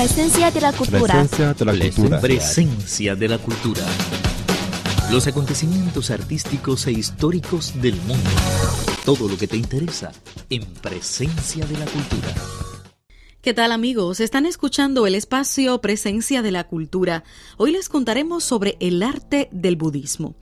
[0.00, 1.12] Presencia de la cultura.
[1.12, 2.20] Presencia de la cultura.
[2.22, 3.82] Presencia de la cultura.
[5.12, 8.30] Los acontecimientos artísticos e históricos del mundo.
[9.04, 10.10] Todo lo que te interesa
[10.48, 12.34] en Presencia de la cultura.
[13.42, 14.20] ¿Qué tal amigos?
[14.20, 17.22] Están escuchando el espacio Presencia de la Cultura.
[17.58, 20.34] Hoy les contaremos sobre el arte del budismo.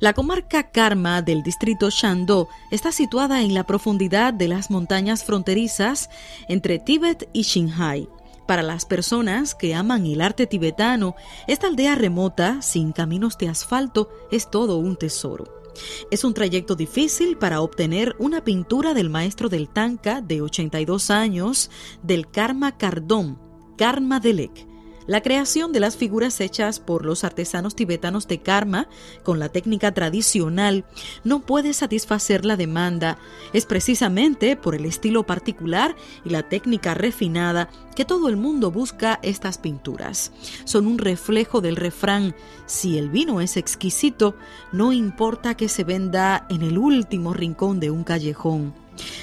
[0.00, 6.08] La comarca Karma del distrito Shandong está situada en la profundidad de las montañas fronterizas
[6.48, 8.08] entre Tíbet y Xinhai.
[8.46, 11.14] Para las personas que aman el arte tibetano,
[11.46, 15.62] esta aldea remota, sin caminos de asfalto, es todo un tesoro.
[16.10, 21.70] Es un trayecto difícil para obtener una pintura del maestro del Tanka de 82 años
[22.02, 23.38] del Karma Kardom,
[23.78, 24.71] Karma Delek,
[25.06, 28.88] la creación de las figuras hechas por los artesanos tibetanos de karma
[29.22, 30.84] con la técnica tradicional
[31.24, 33.18] no puede satisfacer la demanda.
[33.52, 39.18] Es precisamente por el estilo particular y la técnica refinada que todo el mundo busca
[39.22, 40.32] estas pinturas.
[40.64, 42.34] Son un reflejo del refrán,
[42.66, 44.34] si el vino es exquisito,
[44.72, 48.81] no importa que se venda en el último rincón de un callejón.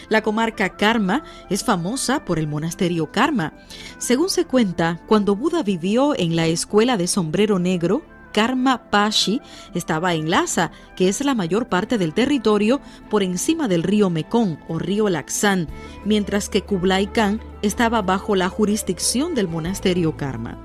[0.09, 3.53] La comarca Karma es famosa por el monasterio Karma.
[3.97, 9.41] Según se cuenta, cuando Buda vivió en la escuela de sombrero negro, Karma Pashi
[9.73, 14.59] estaba en Lhasa, que es la mayor parte del territorio por encima del río Mekong
[14.67, 15.67] o río Laksan,
[16.05, 20.57] mientras que Kublai Khan estaba bajo la jurisdicción del monasterio Karma.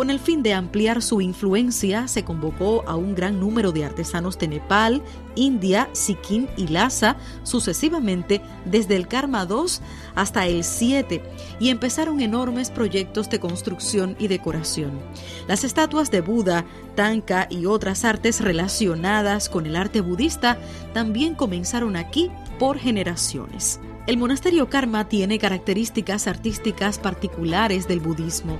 [0.00, 4.38] Con el fin de ampliar su influencia, se convocó a un gran número de artesanos
[4.38, 5.02] de Nepal,
[5.34, 9.66] India, Sikkim y Lhasa sucesivamente desde el Karma II
[10.14, 11.22] hasta el 7
[11.60, 14.98] y empezaron enormes proyectos de construcción y decoración.
[15.46, 20.56] Las estatuas de Buda, Tanka y otras artes relacionadas con el arte budista
[20.94, 23.80] también comenzaron aquí por generaciones.
[24.06, 28.58] El monasterio Karma tiene características artísticas particulares del budismo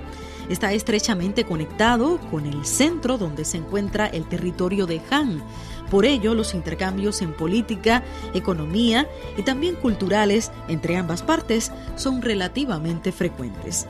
[0.51, 5.42] está estrechamente conectado con el centro donde se encuentra el territorio de Han.
[5.91, 8.02] Por ello, los intercambios en política,
[8.35, 13.86] economía y también culturales entre ambas partes son relativamente frecuentes.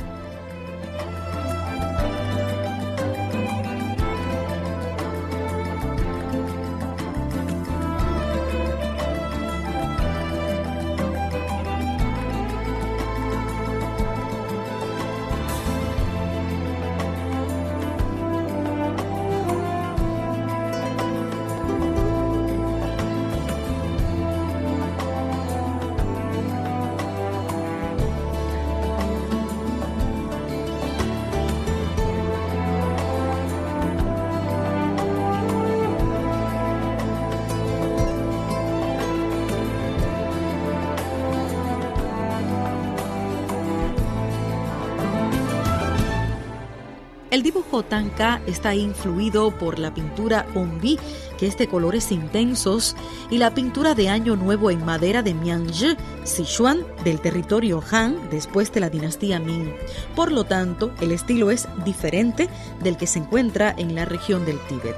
[47.30, 50.98] El dibujo Tanka está influido por la pintura Onbi,
[51.38, 52.96] que es de colores intensos,
[53.30, 58.72] y la pintura de Año Nuevo en madera de Mianzhi, Sichuan, del territorio Han después
[58.72, 59.72] de la dinastía Ming.
[60.16, 62.48] Por lo tanto, el estilo es diferente
[62.82, 64.96] del que se encuentra en la región del Tíbet.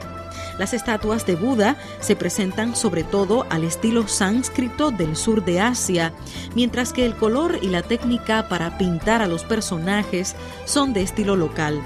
[0.59, 6.15] Las estatuas de Buda se presentan sobre todo al estilo sánscrito del sur de Asia,
[6.55, 10.35] mientras que el color y la técnica para pintar a los personajes
[10.65, 11.83] son de estilo local.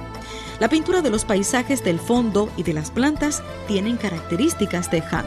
[0.58, 5.26] La pintura de los paisajes del fondo y de las plantas tienen características de Han.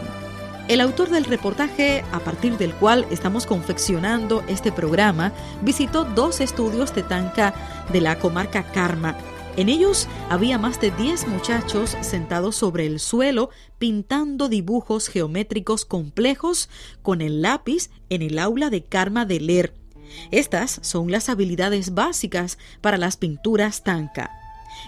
[0.67, 5.31] El autor del reportaje a partir del cual estamos confeccionando este programa
[5.61, 7.53] visitó dos estudios de Tanka
[7.91, 9.17] de la comarca Karma.
[9.55, 16.69] En ellos había más de 10 muchachos sentados sobre el suelo pintando dibujos geométricos complejos
[17.01, 19.73] con el lápiz en el aula de Karma de Ler.
[20.31, 24.38] Estas son las habilidades básicas para las pinturas Tanka.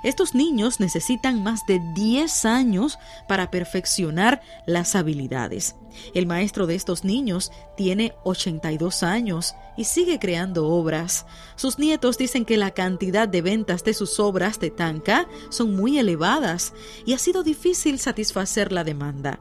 [0.04, 2.98] Estos niños necesitan más de 10 años
[3.28, 5.76] para perfeccionar las habilidades.
[6.14, 11.26] El maestro de estos niños tiene 82 años y sigue creando obras.
[11.56, 16.00] Sus nietos dicen que la cantidad de ventas de sus obras de Tanka son muy
[16.00, 16.74] elevadas
[17.06, 19.41] y ha sido difícil satisfacer la demanda.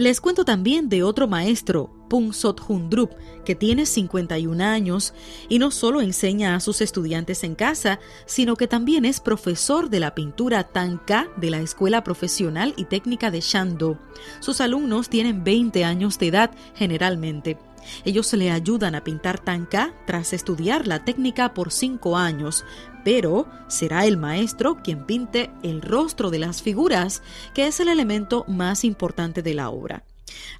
[0.00, 3.10] Les cuento también de otro maestro, Pungsot Hundrup,
[3.44, 5.12] que tiene 51 años
[5.50, 10.00] y no solo enseña a sus estudiantes en casa, sino que también es profesor de
[10.00, 13.98] la pintura Tanka de la Escuela Profesional y Técnica de Shando.
[14.40, 17.58] Sus alumnos tienen 20 años de edad generalmente.
[18.04, 22.64] Ellos le ayudan a pintar tanka tras estudiar la técnica por cinco años,
[23.04, 27.22] pero será el maestro quien pinte el rostro de las figuras,
[27.54, 30.04] que es el elemento más importante de la obra.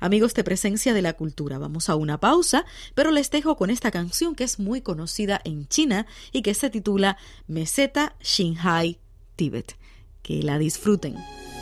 [0.01, 2.65] Amigos de Presencia de la Cultura, vamos a una pausa,
[2.95, 6.71] pero les dejo con esta canción que es muy conocida en China y que se
[6.71, 8.99] titula Meseta Xinhai
[9.37, 9.77] Tibet.
[10.23, 11.17] Que la disfruten.'"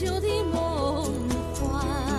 [0.00, 1.12] 旧的梦
[1.60, 2.09] 幻。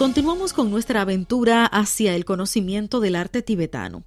[0.00, 4.02] Continuamos con nuestra aventura hacia el conocimiento del arte tibetano.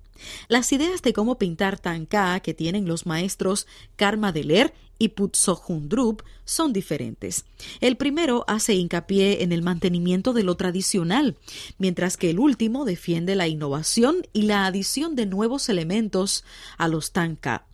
[0.48, 6.74] Las ideas de cómo pintar Tanka que tienen los maestros Karma Deler y Putsohundrup son
[6.74, 7.46] diferentes.
[7.80, 11.38] El primero hace hincapié en el mantenimiento de lo tradicional,
[11.78, 16.44] mientras que el último defiende la innovación y la adición de nuevos elementos
[16.80, 17.68] a los Tanka.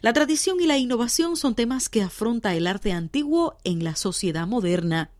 [0.00, 4.46] La tradición y la innovación son temas que afronta el arte antiguo en la sociedad
[4.46, 5.10] moderna.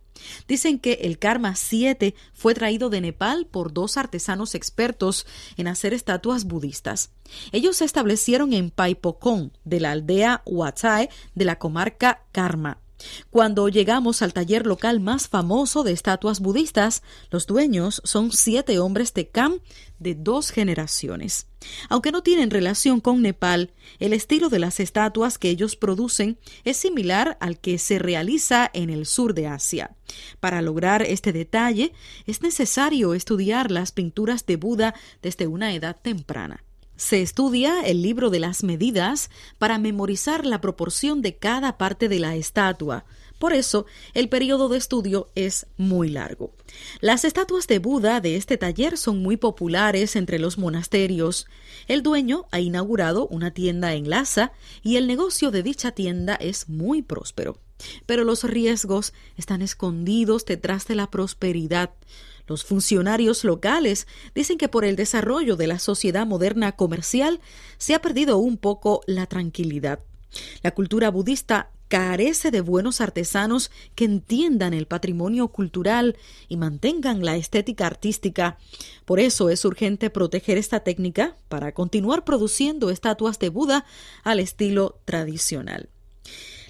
[0.46, 5.94] Dicen que el Karma 7 fue traído de Nepal por dos artesanos expertos en hacer
[5.94, 7.10] estatuas budistas.
[7.52, 12.83] Ellos se establecieron en Paipokon, de la aldea Huachae de la comarca Karma.
[13.30, 19.14] Cuando llegamos al taller local más famoso de estatuas budistas, los dueños son siete hombres
[19.14, 19.60] de Kam
[19.98, 21.46] de dos generaciones.
[21.88, 26.76] Aunque no tienen relación con Nepal, el estilo de las estatuas que ellos producen es
[26.76, 29.96] similar al que se realiza en el sur de Asia.
[30.40, 31.92] Para lograr este detalle,
[32.26, 36.62] es necesario estudiar las pinturas de Buda desde una edad temprana.
[36.96, 42.20] Se estudia el libro de las medidas para memorizar la proporción de cada parte de
[42.20, 43.04] la estatua.
[43.40, 43.84] Por eso,
[44.14, 46.54] el periodo de estudio es muy largo.
[47.00, 51.46] Las estatuas de Buda de este taller son muy populares entre los monasterios.
[51.88, 56.68] El dueño ha inaugurado una tienda en Lhasa y el negocio de dicha tienda es
[56.68, 57.58] muy próspero.
[58.06, 61.90] Pero los riesgos están escondidos detrás de la prosperidad.
[62.46, 67.40] Los funcionarios locales dicen que por el desarrollo de la sociedad moderna comercial
[67.78, 70.00] se ha perdido un poco la tranquilidad.
[70.62, 76.16] La cultura budista carece de buenos artesanos que entiendan el patrimonio cultural
[76.48, 78.58] y mantengan la estética artística.
[79.04, 83.86] Por eso es urgente proteger esta técnica para continuar produciendo estatuas de Buda
[84.24, 85.88] al estilo tradicional.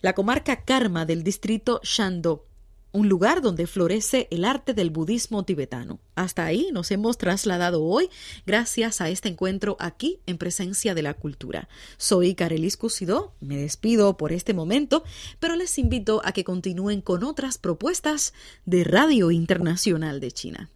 [0.02, 2.44] La comarca Karma del distrito Shando
[2.94, 5.98] un lugar donde florece el arte del budismo tibetano.
[6.14, 8.08] Hasta ahí nos hemos trasladado hoy
[8.46, 11.68] gracias a este encuentro aquí en presencia de la cultura.
[11.96, 15.02] Soy Carelis Cusidó, me despido por este momento,
[15.40, 18.32] pero les invito a que continúen con otras propuestas
[18.64, 20.70] de Radio Internacional de China.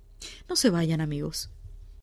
[0.49, 1.51] No se vayan amigos.